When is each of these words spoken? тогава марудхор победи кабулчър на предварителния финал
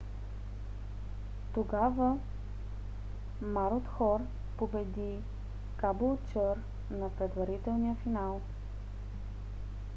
тогава 1.53 2.17
марудхор 3.41 4.19
победи 4.57 5.19
кабулчър 5.77 6.57
на 6.91 7.09
предварителния 7.09 7.95
финал 8.03 8.41